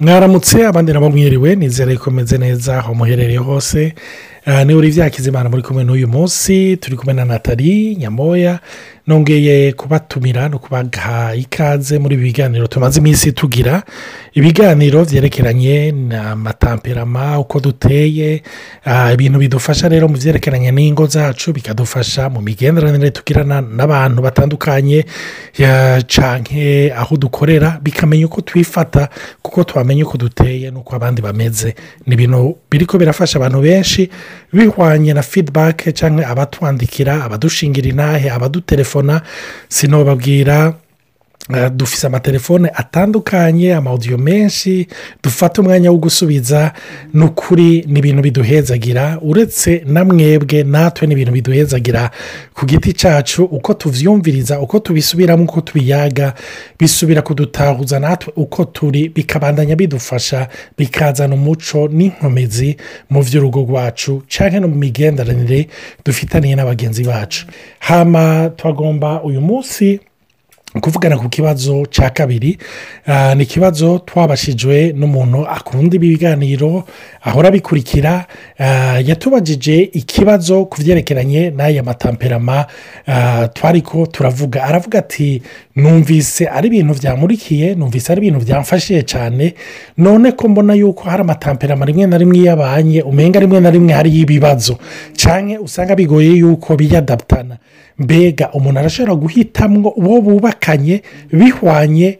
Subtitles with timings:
[0.00, 3.94] mwaramutse abandi nabo mwiriwe nizere ko meze neza aho muherereye hose.
[4.64, 4.88] Niba uri
[5.28, 6.76] Imana muri kumwe n'uyu munsi.
[6.76, 8.58] Turi kumwe na natali nyamoya.
[9.06, 13.82] Nongeye kubatumira no kubaha ikaze muri ibi biganiro tumaze iminsi tugira.
[14.34, 18.42] Ibiganiro byerekeranye n'amatamperama uko duteye
[19.12, 25.04] ibintu bidufasha rero mu byerekeranye n'ingo zacu bikadufasha mu migenderanire tugirana n'abantu batandukanye
[26.08, 29.08] canke aho dukorera bikamenya uko twifata
[29.42, 31.74] kuko twamenya uko duteye n'uko abandi bameze.
[32.06, 34.08] Ni ibintu biri ko birafasha abantu benshi
[34.52, 38.93] bihwanye na feedback cyangwa abatwandikira abadushingira intahe abadutelefona
[39.68, 40.74] sinobabwira
[41.76, 44.86] dufise amatelefone atandukanye amawudiyo menshi
[45.22, 46.72] dufata umwanya wo gusubiza
[47.14, 52.10] ni ukuri ni ibintu biduhezagira uretse na mwebwe natwe ni ibintu biduhezagira.
[52.54, 56.34] Ku giti cyacu uko tubyumviriza uko tubisubiramo uko tubiyaga
[56.78, 60.48] bisubira kudutahuza natwe uko turi bikabandanya bidufasha
[60.78, 62.76] bikazana umuco n'inkomezi
[63.10, 65.68] mu by'urugo rwacu cyangwa no mu migenderanire
[66.04, 67.46] dufitaniye n'abagenzi bacu.
[67.78, 70.00] Hama twagomba uyu munsi
[70.80, 72.58] kuvugana ku kibazo cya kabiri
[73.36, 76.84] ni ikibazo twabashijwe n'umuntu akunda ibi biganiro
[77.22, 78.26] ahora abikurikira
[79.06, 82.66] yatubajije ikibazo ku byerekeranye n'aya matamperama
[83.54, 84.64] twari ko turavuga.
[84.64, 85.42] Aravuga ati
[85.76, 89.54] numvise ari ibintu byamurikiye numvise ari ibintu byamfashije cyane
[89.96, 93.92] none ko mbona yuko hari amatamperama rimwe na rimwe iyo abanye umenga rimwe na rimwe
[93.92, 94.78] hariyo ibibazo.
[95.16, 97.56] Cyane usanga bigoye yuko biyadaptana.
[97.98, 102.18] Mbega umuntu arashobora guhitamwo uwo bubakanye bihwanye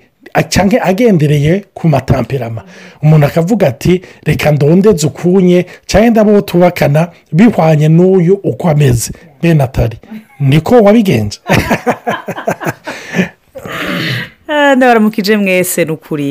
[0.48, 2.62] cyangwa agendereye ku matamperama.
[3.02, 9.12] Umuntu akavuga ati reka ndondeze ukunye cyangwa ndabo tubakana bihwanye n'uyu uko ameze.
[9.42, 9.98] Bene atari
[10.40, 11.38] niko wabigenza
[14.76, 16.28] ndabaramukije mwese ni ukuri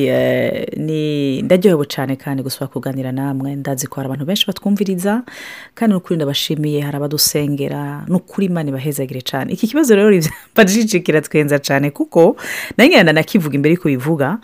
[1.43, 3.55] ndaryohewe cyane kandi gusaba kuganira namwe.
[3.55, 5.23] Ndazi ko hari abantu benshi batwumviriza
[5.75, 6.81] kandi ni ukuri ndabashimiye.
[6.81, 10.09] Hari abadusengera ni ukuri imana ibahezagire cyane iki kibazo rero
[10.55, 12.35] bajije kiratwenza cyane kuko
[12.77, 14.37] na yo nakivuga imbere y'uko bivuga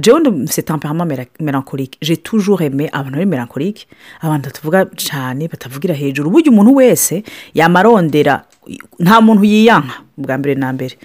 [0.00, 1.04] jewe mfite tamperama
[1.40, 3.86] melancholique je toujours aime abantu bari melancholique
[4.20, 6.30] abantu batavuga cyane batavugira hejuru.
[6.30, 7.22] Burya umuntu wese
[7.54, 8.44] yamarondera
[8.98, 10.96] nta muntu yiyanka bwa mbere na mbere.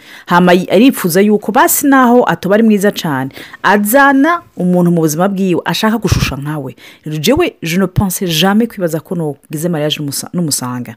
[0.71, 3.29] Arifuza yuko basi naho atuba ari mwiza cyane
[3.63, 6.75] azana umuntu mu buzima bwiwe ashaka gushusha nkawe.
[7.05, 9.99] Jewe je ne pense jamais kwibaza ko nugize mariage
[10.33, 10.95] n'umusanga.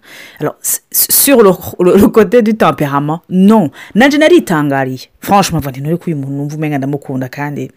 [0.91, 3.71] Sur le côté du temperament non.
[3.95, 5.09] Nanjye naritangariye.
[5.21, 7.71] Franchement mva ntore ko uyu muntu numva umenya ndamukunda kandi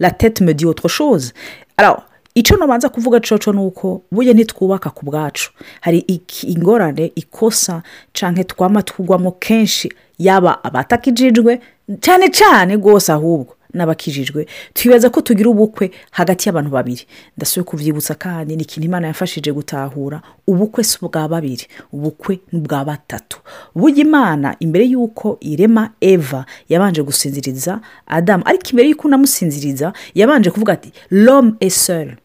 [0.00, 1.32] la tete me dit autre chose.
[1.76, 2.02] Alors
[2.34, 5.50] icyo nabanza kuvuga coco ni uko burya ntitwubaka ku bwacu.
[5.80, 6.04] Hari
[6.42, 11.60] ingorane ikosa cyangwa twama tugwamo kenshi yaba abatakijijwe?
[12.00, 14.46] Cyane cyane rwose ahubwo n'abakijijwe.
[14.74, 17.02] Twibaza ko tugira ubukwe hagati y'abantu babiri.
[17.36, 22.84] Ndasuye kubyibutsa kandi ni ikintu imana yafashije gutahura ubukwe si ubwa babiri ubukwe ni ubwa
[22.84, 23.38] batatu.
[23.74, 30.72] Burya imana imbere y'uko irema eva yabanje gusinziriza adamu ariko imbere y'uko unamusinziriza yabanje kuvuga
[30.72, 32.16] ati rome eseri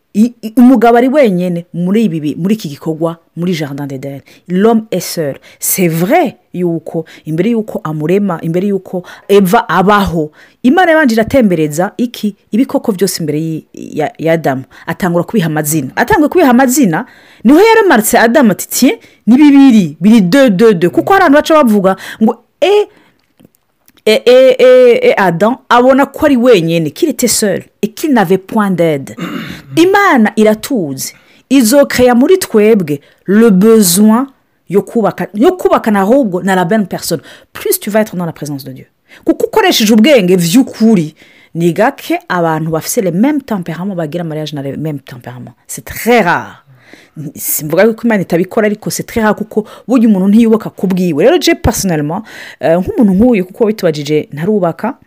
[0.58, 5.36] umugabo ari wenyine muri ibi muri iki gikorwa muri jardin l'homme est seul.
[5.59, 10.31] C'est vrai yuko imbere y'uko amurema imbere y'uko eva abaho.
[10.64, 12.36] Imana yabanje iratembereza iki?
[12.52, 13.64] Ibikoko byose imbere
[14.18, 14.64] ya adamu.
[14.88, 15.92] Atangura kubiha amazina.
[15.96, 17.06] Atanguye kubiha amazina
[17.44, 21.38] ni ho yaremarutse adamu ati tiye ni bibiri biri de de de kuko hari abantu
[21.38, 22.88] baca bavuga ngo e
[24.06, 29.16] e adam abona ko ari wenyine kirite seri ikinave point d'ede
[29.76, 31.14] imana iratuzi
[31.50, 34.28] izokaya muri twebwe le besoin
[34.70, 37.22] yo kubaka yo kubakana ahubwo na la bene persone
[37.54, 38.86] plus tu vas être dans la présence de dieu.
[39.26, 41.16] Kuko ukoresheje ubwenge by'ukuri
[41.56, 44.62] ni gake abantu bafite le même temperament bagira mariage na
[45.68, 46.66] c'est très rare.
[47.35, 51.23] Simvuga ko imana itabikora ariko se très rare kuko burya umuntu ntiyubaka ku bwiwe.
[51.23, 52.23] Rero je personellement
[52.61, 54.97] nk'umuntu nk'uyu kuko witubajije ntarubaka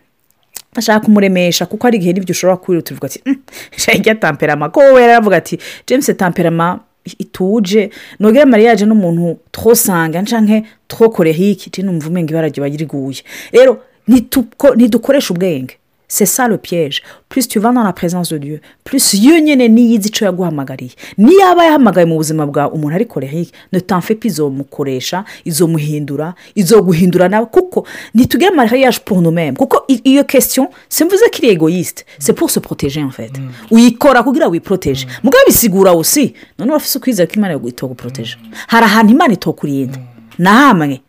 [0.76, 3.20] ashaka kumuremesha kuko hari igihe n'ibyo ushobora kubwira tuvuga ati
[3.82, 6.80] shayijya tamperama ko wowe yaravuga ati james tamperama
[7.18, 7.90] ituje.
[8.20, 11.82] Nogere mariage n'umuntu twosanga cyangwa twokorehiki iki?
[11.82, 13.22] Numva umenga ibara riba riguye.
[13.52, 13.78] Rero
[14.08, 15.81] ntidukoreshe ubwenge.
[16.14, 17.02] C'est ça le piège.
[17.30, 21.38] Plus tu vas dans la présence de dieu plus iyo nyine niyizi icyo yaguhamagariye niyo
[21.40, 27.46] yaba yahamagaye mu buzima bwawe umuntu ari korehike ntutamfe izomukoresha izomuhindura izoguhindura nawe.
[27.46, 32.50] Kuko ntitugire mariage pour nous mêmes kuko iyo question simvuze ko iri egoyiste c'est pour
[32.50, 33.32] se protéger en fait.
[33.70, 38.36] Uyikora kugira wiporoteje mugabo bisigura usi noneho urafite ukwizera ko imana itoguporoteje
[38.68, 39.98] hari ahantu imana itokurinda
[40.38, 41.00] na hamwe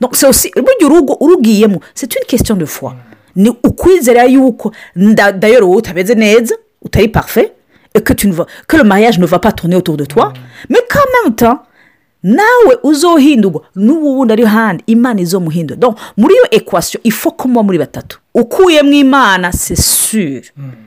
[0.00, 2.92] burya urugiyemo c'est une question de foi.
[3.36, 7.52] Ni ukwizera yuko ndayoro wowe utameze neza utari parufe
[8.66, 10.32] que le mariage ne va pas tourner autour de toi.
[10.70, 11.58] Mais quand même temps
[12.22, 17.62] nawe uzohindurwa n'ubu wundi ari handi imana izomuhindura donc muri iyo ekwasiyo ifo ko muba
[17.62, 20.42] muri batatu ukuyemo imana sesure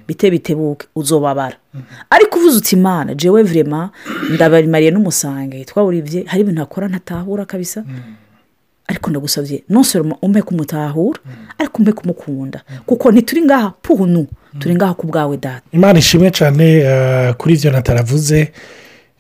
[0.07, 1.55] bite bitebuke uzobabara.
[2.09, 3.89] Ariko uvuze uti imana jewe virema
[4.29, 7.83] ndabamariye n'umusange twawuribye hari ibintu akora ntatahura kabisa.
[8.87, 11.19] Ariko ndagusabye nonsoroma umpe kumutahura
[11.59, 12.61] ariko umpe kumukunda.
[12.85, 14.27] Kuko ntituri ngaha punu
[14.59, 15.61] turi ngaha ku bwawe data.
[15.71, 18.51] Imana ishimwe cyane eh, kuri ibyo nataravuze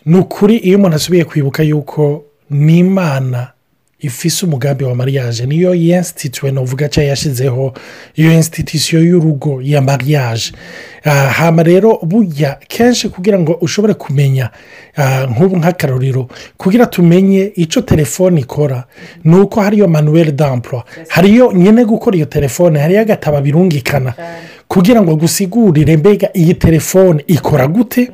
[0.05, 3.47] ni ukuri iyo umuntu asubiye kwibuka yuko ni imana
[4.05, 5.45] ifise umugambi wa mariage.
[5.45, 7.73] Niyo yensitituwe navuga cyangwa yashyizeho
[8.15, 10.51] iyo insititisiyo y'urugo ya mariage.
[11.03, 14.49] Ah, hama rero burya kenshi kugira ngo ushobore kumenya
[14.97, 18.83] ah, nk'ubu nk'akarorero kugira tumenye icyo telefone ikora
[19.23, 24.13] ni uko hariyo manuweli dampuro hariyo nyine gukora iyo telefone hariyo agatabo birungikana.
[24.67, 28.11] Kugira ngo gusigurire mbega iyi telefone ikora gute?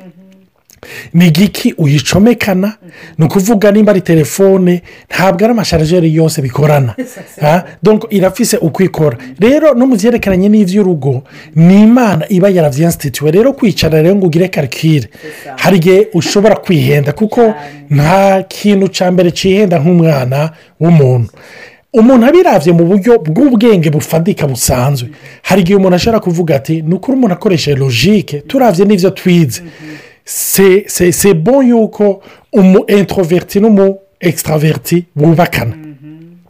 [1.14, 2.76] Ni igiki uyicomekana?
[3.18, 6.94] Ni ukuvuga nimba ari telefone ntabwo ari amasharijeri yose bikorana.
[7.42, 7.62] Ah,
[8.10, 11.22] irafise uko ikora rero no mu byerekeranye n'iby'urugo
[11.56, 15.08] ni imana iba yaravyinsitituwe rero kwicara rero ngo ugire karikire
[15.56, 17.54] hari igihe ushobora kwihenda kuko
[17.90, 20.50] nta kintu cya mbere cyihenda nk'umwana
[20.80, 21.30] w'umuntu.
[21.92, 25.08] Umuntu abiravye mu buryo bw'ubwenge bufatika busanzwe.
[25.42, 29.62] Hari igihe umuntu ashobora kuvuga ati ni ukuri umuntu akoresheje logike turavye n'ivyo twize.
[30.24, 32.22] Se bon yuko
[32.52, 35.74] umu introverti n'umu extraverti bubakana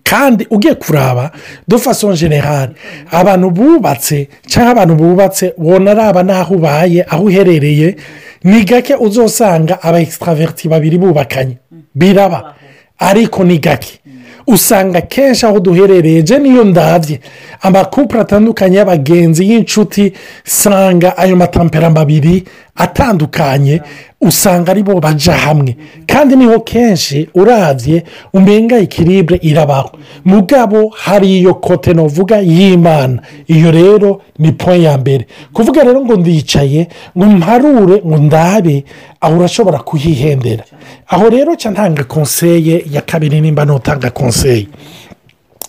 [0.05, 1.31] kandi ugiye kuraba
[1.69, 2.73] de façon generale
[3.11, 7.97] abantu bubatse cyangwa abantu bubatse ubona araba n'aho ubaye aho uherereye
[8.45, 11.57] ni gake uzosanga aba extraverti babiri bubakanye
[11.95, 12.55] biraba
[12.99, 13.99] ariko ni gake
[14.47, 17.21] usanga kenshi aho duherereye je niyo ndabye
[17.63, 20.13] amakupure atandukanye y'abagenzi y'inshuti
[20.47, 22.45] usanga ayo matamperama abiri
[22.77, 23.83] atandukanye
[24.21, 25.77] usanga ari bo baja hamwe.
[26.07, 29.91] Kandi ni ho kenshi urabye umenga ikiribure irabaho.
[30.25, 33.23] Mugabo hari iyo kote novuga y'imana.
[33.49, 35.27] Iyo rero ni po ya mbere.
[35.53, 36.89] Kuvuga rero ngo ndicaye
[37.19, 38.85] ngo mparure ngo ndabe
[39.21, 40.65] aho urashobora kuhihendera.
[41.09, 44.67] Aho rero cya ntanga konseye ya kabiri nimba ntutanga konseye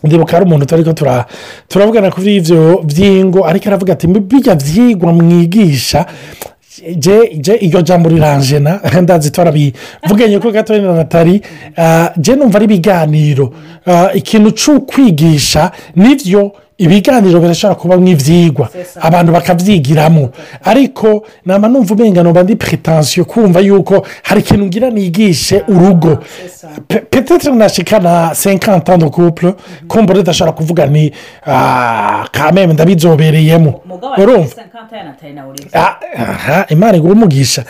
[0.04, 1.26] ndibuka hari umuntu turi ko tura-
[1.68, 6.06] turavugana kuri ibyo by'ingo ariko aravuga ati bijya byigwa mwigisha
[6.96, 7.30] je
[7.62, 11.42] iryo jambo riranjena ndazi twarabivuganye ko gatoya na natali
[12.18, 13.54] je numva ari ibiganiro
[14.14, 16.52] ikintu cy'ukwigisha ni byo
[16.84, 18.70] ibiganiro birashobora kuba nk'ibyigwa
[19.02, 20.30] abantu bakabyigiramo
[20.64, 26.20] ariko nama numva umenga numva ndi pretensiyo kumva yuko hari ikintu ngira nigishe urugo.
[26.88, 29.54] Pe- petete nashika na senkanta de couple
[29.88, 31.12] kumva udashobora kuvuga ni
[31.48, 33.82] ah, kameme ndabizobereyemo.
[34.24, 34.44] Urumva?
[35.74, 37.64] Ah, imana iguha umugisha.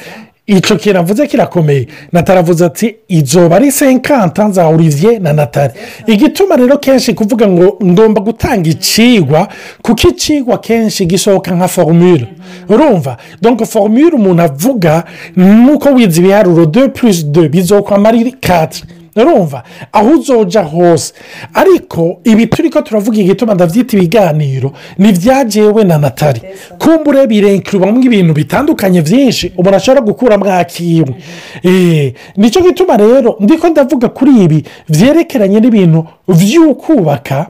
[0.48, 5.74] Icyo kintu avuze kirakomeye nataravuze ati izoba ari senkanta za olivier na natali
[6.07, 9.48] igituma rero kenshi kuvuga ngo ngomba gutanga icigwa
[9.81, 12.28] kuko icigwa kenshi gisohoka nka formule
[12.69, 15.04] urumva donc formule umuntu avuga
[15.36, 21.13] nuko wize ibiharuro de plus de bizokwama ari katire urumva aho uzoja hose.
[21.54, 26.42] Ariko ibi turi ko turavuga igituma ndabyita ibiganiro ni ibyagewe na natali.
[26.80, 31.16] Kumbure birenkirwamo ibintu bitandukanye byinshi umuntu ashobora gukuramo akimwe
[31.64, 37.47] Eh, ni cyo gituma rero ndiko ndavuga kuri ibi byerekeranye n'ibintu by'ukubaka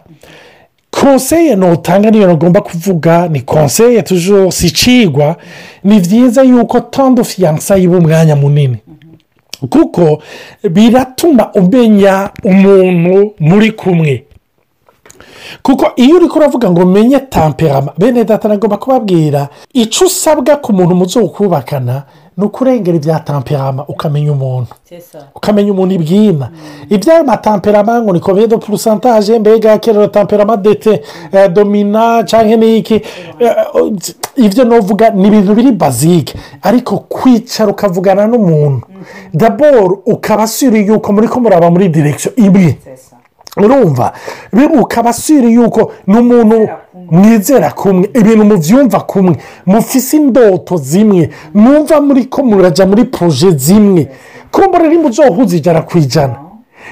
[0.92, 5.36] konseye ntutanga niyo ntugomba kuvuga ni konseye tujuru si icigwa
[5.84, 8.78] ni byiza yuko tondo fiyansa yiba umwanya munini.
[9.70, 10.22] Kuko
[10.70, 14.24] biratuma umenya umuntu muri kumwe.
[15.62, 20.96] Kuko iyo uri kuravuga ngo menye tamperama bene data nagomba kubabwira icyo usabwa ku muntu
[20.96, 22.04] muzo kubakana
[22.38, 24.74] ni ukurengera ibya tamperama ukamenya umuntu
[25.36, 26.50] ukamenya umuntu ibwina
[26.90, 33.02] ibyayo matamperama ngo ni combien de pourcentage mbega kera tamperama dete eh, domina cyangwa n'iki.
[33.40, 33.56] Eh,
[34.36, 38.88] ibyo novuga ni ibintu biri bazike ariko kwicara ukavugana n'umuntu
[39.34, 42.78] daboro ukaba asuriye yuko muri ko muraba muri direkisiyo imwe.
[43.58, 44.14] Urumva
[44.54, 46.70] biba ukaba asuriye yuko ni umuntu
[47.12, 54.08] mwizera kumwe ibintu mubyumva kumwe mufise indoto zimwe mwumva muri ko murajya muri poroje zimwe.
[54.52, 56.36] Kumva rero muzohuza ijana ku ijana.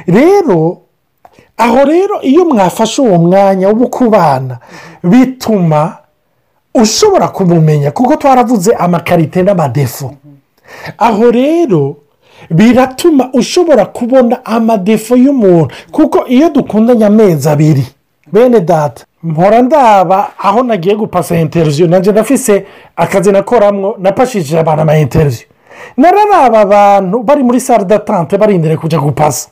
[0.07, 0.77] Rero
[1.57, 4.57] aho rero iyo mwafashe uwo mwanya wo kubana
[5.03, 5.97] bituma
[6.75, 10.13] ushobora kumumenya kuko twaravuze amakarite n'amadefo
[10.97, 11.95] aho rero
[12.49, 17.85] biratuma ushobora kubona amadefo y'umuntu kuko iyo dukundanye amezi abiri.
[18.33, 24.97] Bene data mpora ndaba aho nagiye gupasa interiviyu nanjye ndafise akazi nakoramwo napashije abantu ama
[24.97, 25.47] interiviyu
[25.97, 29.49] nararaba abantu bari muri sare datante barindiriye kujya gupasa.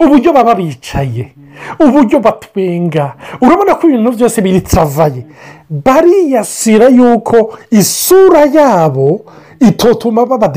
[0.00, 1.32] Uburyo baba bicaye
[1.80, 5.26] uburyo batwenga urabona ko ibintu byose biri travaye
[5.70, 9.20] bariyasira yuko isura yabo
[9.60, 10.48] itotuma baba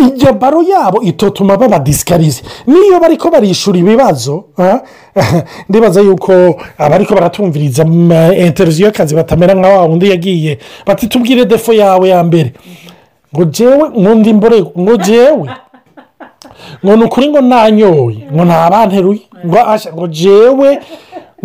[0.00, 4.44] disikarize baro yabo itotuma baba disikarize niyo bari ko barishura ibibazo
[5.68, 6.32] ndibaza yuko
[6.78, 12.24] abari ko baratumviriza interiviyu y'akazi batamera nka wa wundi yagiye bati tubwire defo yawe ya
[12.24, 12.52] mbere.
[13.34, 15.50] Ngo jewe nkundi mbore ngo jewe.
[16.84, 18.28] Ngo ni ukuri ngo nanyoye.
[18.32, 19.20] Ngo ntabanteruye
[19.94, 20.78] ngo jewe.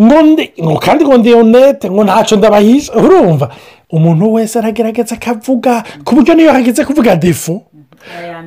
[0.01, 2.93] Ngo ndi ngo kandi ngo ndi onete ngo ntacyo ndabahisha.
[2.93, 3.49] Urumva
[3.89, 7.61] umuntu wese aragerageza akavuga ku buryo niyo hageze kuvuga defo.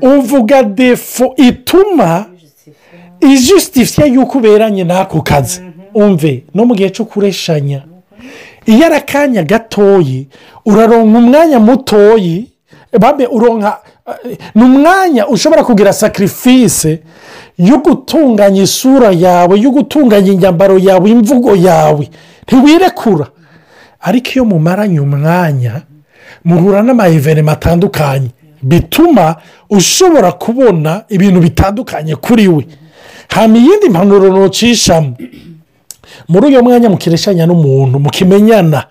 [0.02, 2.26] Uvuga defo ituma
[3.20, 5.60] ijusitifiye yuko uberanye n'ako kazi.
[5.94, 7.82] Umve no mu gihe cyo kureshanya.
[8.66, 10.28] Iyo ari akanya gatoyi
[10.66, 12.50] uraronka umwanya mutoyi
[13.00, 13.78] babe uronka
[14.54, 17.02] ni umwanya ushobora kugira sacrifice
[17.58, 22.10] yo gutunganya isura yawe yo gutunganya imyambaro yawe imvugo yawe.
[22.46, 23.26] Ntiwirekura.
[24.00, 25.82] Ariko iyo mumaranye umwanya
[26.44, 28.30] muhura n'amayevenema atandukanye.
[28.62, 29.36] Bituma
[29.70, 32.66] ushobora kubona ibintu bitandukanye kuri we.
[33.28, 35.14] Hano iyindi mpanuro ntucishamo
[36.28, 38.84] muri uyu mwanya mukireshanya n'umuntu mukimenyana.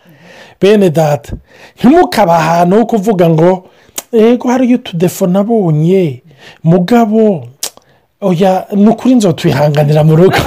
[0.61, 1.33] Bene data
[1.77, 3.69] ntimukaba ahantu ho kuvuga ngo
[4.13, 6.21] yego hariyo utudefo nabonye?
[6.63, 7.47] Mugabo
[8.75, 10.37] ni ukuri nzo twihanganira mu rugo.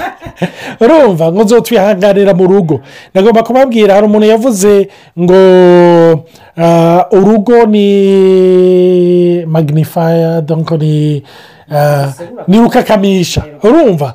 [0.82, 2.80] urumva ngo nzo twihanganira mu rugo.
[3.14, 5.40] Nagomba kubabwira hari umuntu yavuze ngo
[7.12, 7.88] urugo ni
[9.46, 11.22] magnifaya donko ni
[12.48, 14.14] ni rukakamisha urumva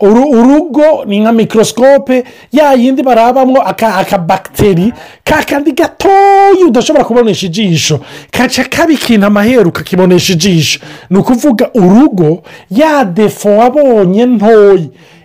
[0.00, 4.92] urugo ni nka mikorosikope ya yindi barabamo akabagiteri
[5.24, 13.04] ka kandi gatoya udashobora kubonesha ijisho kaca kabikina amaheru kakibonesha ijisho ni ukuvuga urugo ya
[13.04, 14.84] defo wabonye ntoya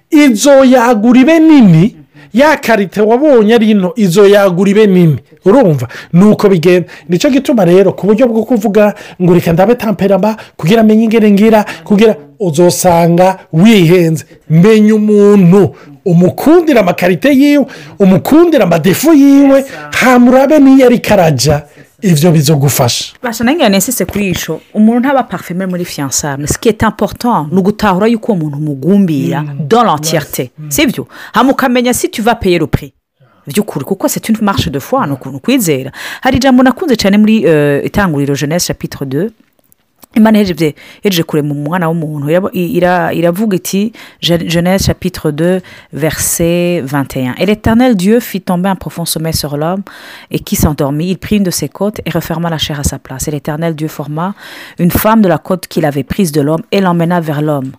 [0.10, 1.96] izo yagura ibe nini
[2.34, 5.18] ya karite wabonye ari ino izo yagura ibe nini.
[5.46, 5.88] Urumva?
[6.14, 6.88] Ni uko bigenda.
[7.10, 11.66] Nicyo gituma rero ku buryo bwo kuvuga ngo reka ndabe tamperama kugira amenye ingere ngira
[11.84, 14.26] kugira uzasanga wihenze.
[14.50, 15.76] Menya umuntu.
[16.06, 17.66] Umukundira amakarite yiwe
[18.00, 21.64] umukundira amadefu yiwe hamurabe n'iyo ari karajya
[22.02, 27.60] ibyo bizogufasha basha nange nesise kuri isho umuntu ntaba parfeme muri fiyansare siketi important ni
[27.60, 32.94] ugutahura yuko uwo muntu umugumbira do lantiyate sibyo hano ukamenya si tuva peye rupuri
[33.48, 37.36] by'ukuri kuko se tuni marishe de fwa ni ukuntu kwizera hari ijambo nakunze cyane muri
[37.86, 39.30] itanguriro jeunesse chapitre de
[40.16, 42.30] imana hejeje kure mu mwana w'umuntu.
[43.14, 45.62] Iravuga iti jeunesse chapitre de
[45.94, 49.84] verset 21 et l'éternel Dieu fit tomber un profond sommeil sur l'homme
[50.32, 53.00] et qui s'endormit il prit une de ses côtes et referma la chair à sa
[53.00, 53.28] place.
[53.28, 54.34] Et l'éternel Dieu forma
[54.80, 57.72] une femme de la côte qu'il avait prise de l'homme et l'emmena vers l'homme.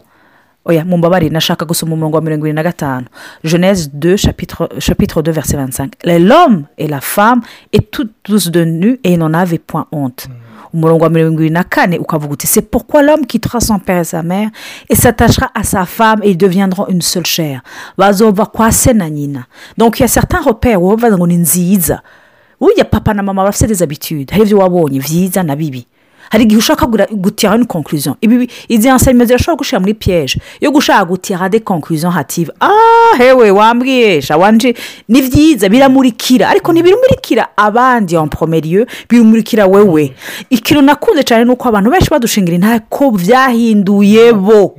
[0.65, 3.07] Oya mumbabarire nashaka gusoma umurongo wa mirongo irindwi na gatanu
[3.43, 7.41] jeunesse 2 chapitre, chapitre 2 verset 25 l'homme et la femme
[7.73, 7.91] est
[8.23, 10.29] tous de nu et il n'en avait point honte.
[10.73, 14.05] Umurongo wa mirongo irindwi na kane ukavuga uti c'est pourquoi l'homme quittera son père et
[14.05, 14.51] sa mère
[14.89, 17.63] et s'attachera à sa femme et ils deviendront une seule chair.
[17.97, 19.47] Bazova kwa se na nyina
[19.77, 22.03] donc il y a certains repères wowe bavuga ngo ni nziza.
[22.61, 24.31] Burya papa na mama bafite des habitudes.
[24.33, 25.87] Hari ibyo wabonye byiza na bibi.
[26.31, 28.15] Hari igihe ushaka gutira conclusion.
[28.21, 33.51] Ibi izi enseyime zirashobora gushyira muri piyeje yo gushaka gutira de conclusion hative ah hewe
[33.51, 34.75] wambwiyesha wanje
[35.09, 36.49] ni byiza biramurikira.
[36.49, 40.15] Ariko ntibimurikira abandi en promeriyo birumurikira wewe.
[40.51, 44.75] Ikintu nakunze cyane ni uko abantu benshi badushingira intahe ko byahinduye bo.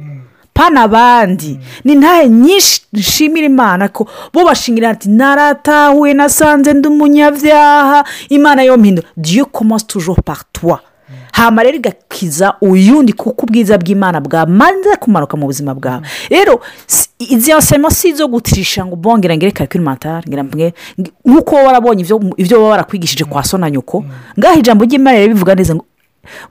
[0.53, 1.59] Pana abandi.
[1.83, 8.03] Ni intahe nyinshi nshimira imana ko bo bashingira ati naratahuye nasanze ndi umunyabyaha.
[8.29, 10.79] Imana yo mpindura diyo komanse tujoro parituwa
[11.39, 16.01] hama rero igakiza uyundi kuko ubwiza bw'imana bwamanze kumanuka mu buzima bwawe.
[16.29, 16.59] Rero
[17.19, 20.27] izi nsemo si izo gutirisha ngo bongera ngere karikirimatari
[21.25, 22.03] nk'uko warabonye
[22.37, 24.03] ibyo baba barakwigishije kwa so na nyoko
[24.39, 25.85] ngaho ijambo ry'imana rero bivuga neza ngo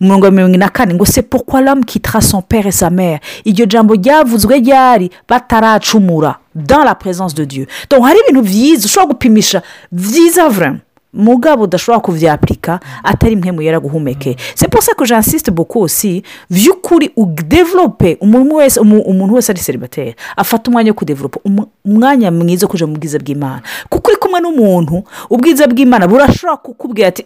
[0.00, 3.20] umurongo wa mirongo ine na kane ngo se l'homme quittera son père et sa mère?
[3.44, 5.10] Iryo jambo ryavuzwe ryari?
[5.28, 7.66] Bataracumura dans la présence de dieu.
[7.90, 10.78] Hari ibintu byiza ushobora gupimisha byiza vurema
[11.12, 14.36] mugabo udashobora kubyapurika atari mwe muyera guhumeke.
[14.54, 20.90] Seposa ko jansisite boko si by'ukuri udevelope umuntu wese umuntu wese ari seribateri afata umwanya
[20.90, 21.40] wo kudevelopa
[21.84, 23.62] umwanya mwiza wo kujya mu bwiza bw'imana.
[23.88, 27.24] Kuko uri kumwe n'umuntu ubwiza bw'imana burashobora kukubwira ati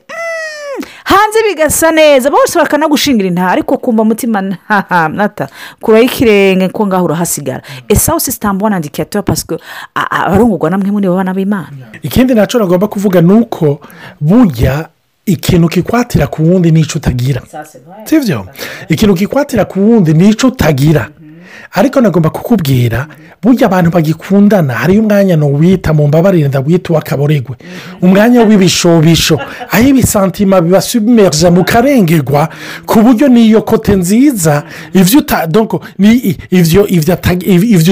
[1.04, 5.48] hanze bigasa neza bose bakanagushingira inta ariko kumva umutima nta nata.
[5.80, 7.62] Kuraho ikirenge ko ngaho urahasigara.
[7.88, 9.56] Ese aho sisitambo wanandikira pasike
[9.94, 11.68] abarungurwa namwe muri bo bana b'imana
[12.02, 13.80] ikindi na cyo nagomba kuvuga ni uko
[14.20, 14.88] burya
[15.26, 17.42] ikintu kikwatira ku wundi n'icyo utagira.
[18.04, 18.46] Si byo
[18.88, 21.08] ikintu kikwatira ku wundi n'icyo utagira.
[21.72, 23.06] Ariko nagomba kukubwira
[23.42, 24.74] burya abantu bagikundana.
[24.74, 27.56] Hariyo umwanya wita mu mbabarire ndawita uw'akaboregwe
[28.02, 29.40] umwanya w'ibishobisho.
[29.70, 32.48] Aho ibisantima bibasumerje mu karengerwa
[32.86, 34.62] ku buryo n'iyo kote nziza
[34.94, 35.20] ibyo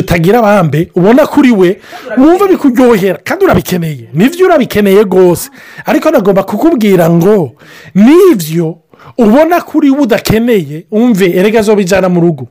[0.00, 1.80] utagira abambe ubona kuri we
[2.18, 4.08] wumva bikuryohera kandi urabikeneye.
[4.14, 5.50] Nibyo urabikeneye rwose.
[5.86, 7.52] Ariko nagomba kukubwira ngo
[7.94, 8.78] n'ibyo
[9.18, 12.46] ubona kuri we udakeneye umve erega zo bijyana mu rugo.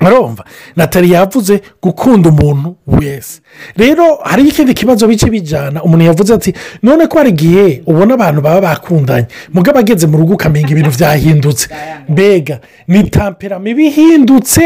[0.00, 0.44] Barumva
[0.76, 3.40] natali yavuze gukunda umuntu wese.
[3.76, 6.52] Rero hariho ikindi kibazo bice bijyana umuntu yavuze ati
[6.82, 11.68] none ko hari igihe ubona abantu baba bakundanye mugabo ageze mu rugo ukamenya ibintu byahindutse
[12.08, 14.64] mbega ni tamperama iba ihindutse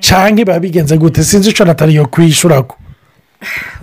[0.00, 1.24] cyangwa biba bigenze gute?
[1.24, 2.76] Sinzi icyo natali yo kwishyura ko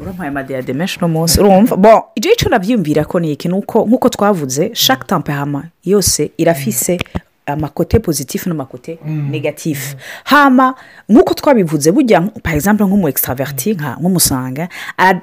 [0.02, 1.76] uramuhaye amadiyade menshi uno munsi urumva?
[1.76, 3.48] Bo ibyo icyo nabyiyumvira ko ni iki?
[3.48, 6.98] Ni uko nk'uko twavuze shaka tamperama yose irafise
[7.46, 10.76] amakote pozitifu n'amakote negatifu hama
[11.10, 14.68] nk'uko twabivuze bujya par exemple nk'umu extraverti nk'umusanga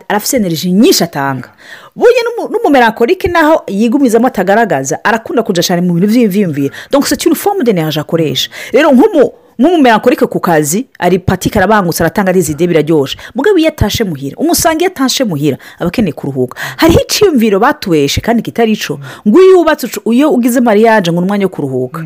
[0.08, 1.48] arafite energy nyinshi atanga.
[1.96, 7.62] Burya n'umumerankorike naho yigumizamo atagaragaza arakunda kujya cyane mu bintu by'imvimvira donc c'est une forme
[7.64, 8.50] d'energie akoresha.
[8.72, 14.36] Rero nk'umu nk'umumerankorike ku kazi ari pati karabangutse aratanga izide biraryoshye mugabo iyo atashe muhira
[14.36, 16.56] umusanga iyo atashe muhira aba akeneye kuruhuka.
[16.76, 19.00] Hariho icyiyumviro batuweshe kandi kitari ico.
[19.28, 22.04] Ngo iyo wubatse iyo ugize mariyaje ngo umwanya wo kuruhuka.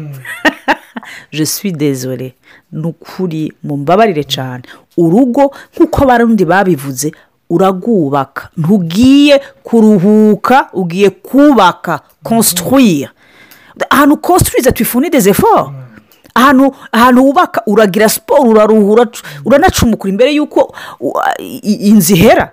[1.32, 2.34] Je suis dezore
[2.72, 4.62] ni ukuri mu mbabarire cyane
[4.96, 7.12] urugo nk'uko abarundi babivuze
[7.50, 8.48] uragwubaka.
[8.56, 13.08] Ntugiye kuruhuka ugiye kubaka konstruire
[13.90, 15.83] ahantu konstruire twifuni dezeforo
[16.34, 19.06] ahantu ahantu wubaka uragira siporo uraruhura
[19.44, 20.74] uranacumukura imbere y'uko
[21.62, 22.52] inzu ihera.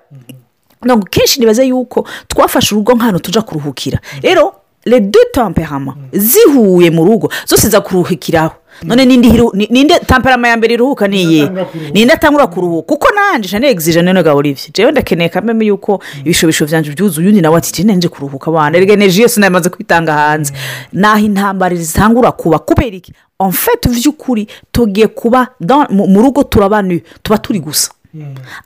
[1.09, 3.99] Kenshi nibaze yuko twafashe urugo nk'ahantu tujya kuruhukira.
[4.21, 4.53] Rero
[4.85, 8.55] redo tamperama zihuye mu rugo zose kuruhukiraho.
[8.83, 11.49] None ninde tamperama ya mbere iruhuka ni iyihe
[11.93, 16.65] ninde atangura kuruhuka kuko nanjye jane egizije none gahora ibyo njyewe ndakeneye kameme yuko ibishobisho
[16.65, 20.53] byanjye byuzuye undi nawe ati jene nje kuruhuka abana rege energy yose namaze kwitanga hanze.
[20.93, 23.13] Naho intambara zitangura kuba kubera iki?
[23.39, 25.47] Omfete by'ukuri tugiye kuba
[25.89, 27.91] mu rugo turabana tuba turi gusa.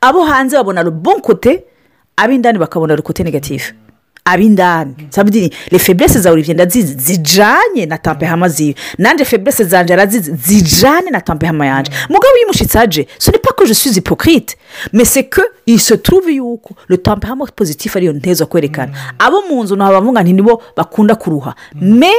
[0.01, 1.63] Abo hanze babona bon kote
[2.17, 3.73] ab'indani bakabona kote negatifu
[4.25, 4.93] ab'indani.
[5.09, 8.75] Sabudini le feburese zawe urugendo zijyanye na tampehama ziwe.
[8.97, 13.99] Nanjye feburese zanjye arazizi zijyanye na tampehama yanjye mugabo iyo umushyitsi aje soni pako jesuze
[13.99, 14.57] ipokirite
[14.93, 15.41] mese ke
[15.77, 18.91] se turuve yuko le tampehama pozitifu ariyo nteza kwerekana.
[19.19, 21.55] Abo mu nzu ntabwo bavuga nti nibo bakunda kuruha.
[21.81, 22.11] Me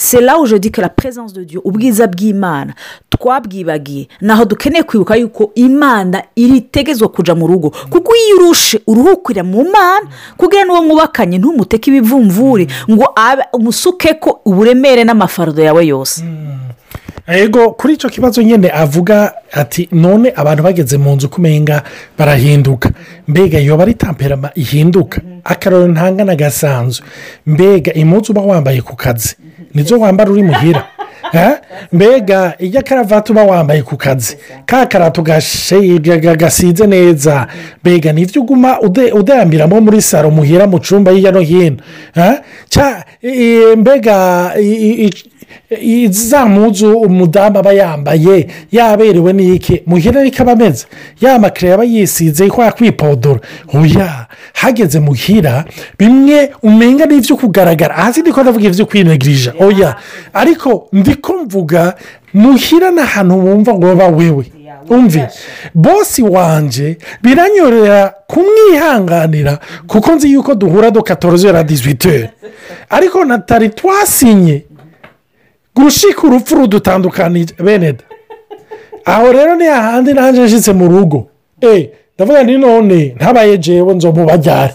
[0.00, 2.72] sera ujodi que la présence de Dieu ubwiza bw'imana
[3.10, 4.08] twabwibagiye.
[4.20, 10.06] Naho dukeneye kwibuka yuko imana iritegezwa kujya mu rugo kuko iyo urushe uruhukira mu mana
[10.36, 13.06] kugira n'uwo mwubakanye ntumuteke ibivumvuri ngo
[13.52, 16.24] umusuke ko uburemere n'amafardo yawe yose.
[17.36, 21.82] Yego kuri icyo kibazo nyine avuga ati none abantu bageze mu nzu kumenga
[22.18, 22.90] barahinduka.
[23.28, 25.20] Mbega iyo bari tamperama ihinduka?
[25.44, 27.06] Akararo ntangana gasanzwe.
[27.46, 29.36] Mbega impunzi uba wambaye ku kazi
[29.74, 30.84] nizo wambara uri muhira?
[31.92, 37.46] Mbega iyo karavati uba wambaye ku kazi ka karato gasize neza.
[37.82, 38.80] Mbega ni byo uguma
[39.12, 41.76] udayambiramo muri saro muhira mu cyumba hirya no hino
[43.76, 44.54] mbega za
[46.48, 49.82] muzu umudamu aba yambaye yaberewe n'iki?
[49.86, 50.86] Muhira ariko aba ameze.
[51.20, 53.40] Ya makire aba yisize kwa kwipodora.
[53.74, 55.64] Oya hageze muhira
[55.98, 57.94] bimwe umenya n'ibyo kugaragara.
[57.94, 59.52] Hasi ndiko ndavuga ibyo kwinegirija.
[59.60, 59.96] Oya
[60.32, 60.88] ariko
[61.44, 61.94] mvuga
[62.34, 64.44] muhira ni ahantu wumva ngo baba wewe.
[64.88, 65.28] Umve
[65.74, 72.28] bosi wanjye biranyorera kumwihanganira kuko nzi yuko duhura dukatoroze na dizwiteri
[72.90, 74.62] ariko natari twasinye
[75.82, 78.04] gushika urupfu rudutandukanije bene da
[79.04, 81.26] aho rero ni ahandi nanjye nshyitse mu rugo.
[81.62, 84.74] Eee ndavuga ni none ntabaye jewe nzo mubajyare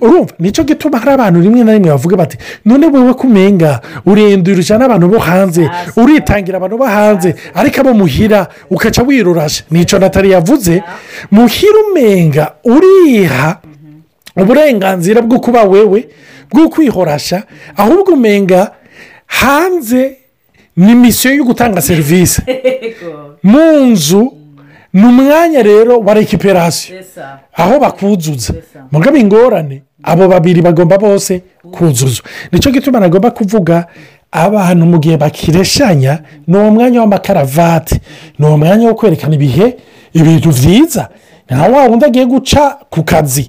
[0.00, 4.78] urumva ni cyo gituma hari abantu rimwe na rimwe bavuga bati none wowe kumenga urendurira
[4.78, 10.30] n'abantu bo hanze uritangira abantu bo hanze ariko abo muhira ukaca wirurashe ni cyo natali
[10.30, 10.82] yavuze.
[11.30, 13.58] Muhira umenga uriha
[14.36, 16.08] uburenganzira bwo kuba wewe
[16.52, 17.42] bwo kwihorasha
[17.76, 18.70] ahubwo umenga
[19.40, 20.16] hanze
[20.76, 22.42] ni misiyo yo gutanga serivisi
[23.50, 24.32] mu nzu
[24.92, 27.00] ni umwanya rero wa rekiperasiyo
[27.56, 28.54] aho bakuzuza.
[28.92, 29.82] Mugabo ingorane.
[30.02, 31.42] Abo babiri bagomba bose
[31.72, 33.86] kuzuzwa ni cyo gituma nagomba kuvuga
[34.32, 38.00] abantu mu gihe bakireshanya ni uwo mwanya w'amakaravati
[38.38, 39.76] ni uwo mwanya wo kwerekana ibihe
[40.12, 41.08] ibintu byiza
[41.46, 43.48] nta wa wundi agiye guca ku kazi.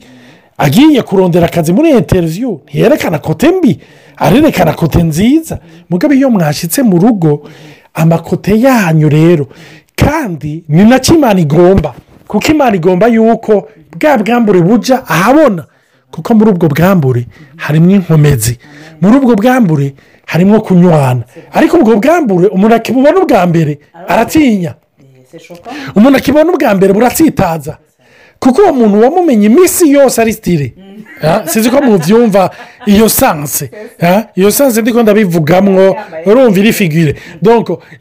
[0.58, 3.80] Agiye kurondera akazi muri interiviyu ntiyerekana kote mbi.
[4.17, 5.60] Arerekana kote nziza.
[5.89, 7.49] Mugabo iyo mwashyitse mu rugo
[7.93, 9.47] amakote yanyu rero.
[9.95, 11.93] Kandi ni na cyo imana igomba?
[12.28, 13.67] Kuko imana igomba yuko
[13.99, 15.65] bwa bwambure bujya ahabona.
[16.12, 18.58] Kuko muri ubwo bwambure harimo inkomezi.
[19.02, 19.93] Muri ubwo bwambure
[20.26, 21.23] harimo kunywana.
[21.54, 24.73] Ariko ubwo bwambure umuntu akibubona ubwa mbere aratinya.
[25.95, 27.78] Umuntu akibona ubwa mbere buratsitaza
[28.39, 30.73] kuko uwo muntu wamumenye iminsi yose ari sitire
[31.46, 32.50] sinzi ko mubyumva
[32.86, 33.72] iyo sanse
[34.36, 37.16] iyo sanse ndiko ndabivugamwo urumva iri figure.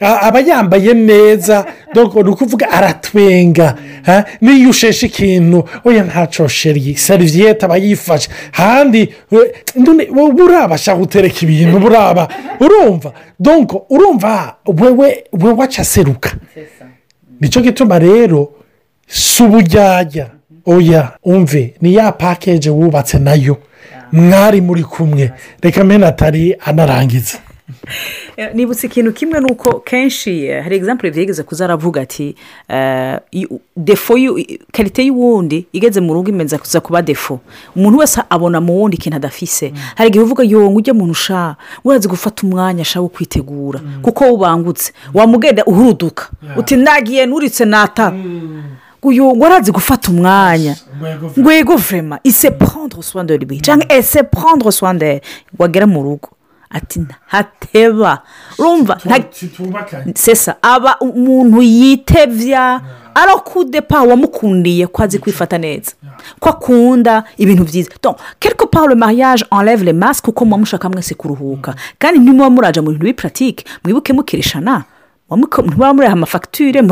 [0.01, 2.01] Aba yambaye neza ni
[2.31, 3.75] ukuvuga aratwenga
[4.41, 9.15] n'iyo usheshe ikintu oya ntaco sheri seriviyete aba yifashe handi
[10.37, 12.29] burabasha gutereka ibintu buraba
[12.61, 13.13] urumva
[13.91, 15.25] urumva wewe
[15.57, 16.31] waca seruka
[17.41, 18.53] ni cyo gituma rero
[19.07, 20.27] si ubujyajya
[20.67, 23.57] oya umve ni ya pakeje wubatse na yo.
[24.13, 25.33] Mwari muri kumwe.
[25.63, 27.39] Reka mena atari anarangiza
[28.55, 32.35] nibutse ikintu kimwe ni uko kenshi hari egisampure byigeze kuza aravuga ati
[33.77, 34.15] defo
[34.73, 37.41] karite y'uwundi igeze mu rugo imeze kuza kuba defo
[37.77, 39.73] umuntu wese abona mu wundi ikintu adafise.
[39.95, 43.81] Hari igihe uvuga ngo ujye muntu ushaka urazi gufata umwanya ashaka kwitegura.
[44.03, 46.31] Kuko wubangutse wamugenda uhuruduka.
[46.57, 48.17] Uti nagiye nuritse natara
[49.03, 50.77] uyu warazi gufata umwanya.
[51.39, 55.21] Ngwego vurema ise prendre soin de cyangwa ese prendre soin de
[55.59, 56.29] wagera mu rugo
[56.71, 58.23] ati ntateba
[58.59, 58.99] urumva
[60.15, 62.81] sesa aba umuntu yitebya
[63.15, 65.93] arakudepa wamukundiye ko azi kwifata neza.
[66.41, 67.91] Ko akunda ibintu byiza
[68.41, 71.75] kereko paul mariage enlève le masque kuko muba mushaka mwese kuruhuka.
[71.99, 74.85] Kandi ntimuba muraja mu bintu bipuratike mwibuke mukirishana
[75.37, 76.83] ntibaba muriha amafagitire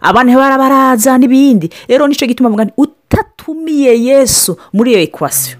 [0.00, 5.56] abantu barabaraza n'ibindi rero ni cyo gituma mugani utatumiye yesu muri iyo ekwasiyo.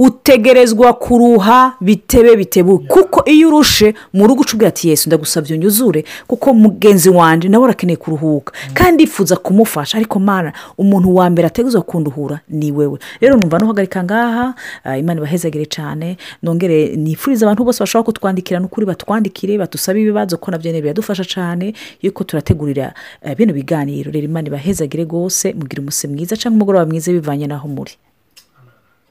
[0.00, 6.04] Utegerezwa kuruha bitebe bitebuke kuko iyo urushe mu rugo ucubwira ati yesu ndagusabye unyuzure.
[6.26, 8.52] Kuko mugenzi wanjye nawe arakeneye kuruhuka.
[8.74, 9.96] Kandi yifuza kumufasha.
[9.98, 12.98] Ariko mara umuntu wa mbere ateguza kunduhura ni wewe.
[13.20, 14.54] Rero numva nuhagarika ngaha
[14.98, 20.58] imana ibahezagire cyane nongere nifuriza abantu bose bashobora kutwandikira n'ukuri batwandikire badusabe ibibazo ko na
[20.58, 22.94] byo biradufasha cyane yuko turategurira
[23.36, 24.10] bino biganiro.
[24.12, 27.92] Rero imana ibahezagire rwose mugire umunsi mwiza cyangwa umugoroba mwiza bivanye n'aho muri.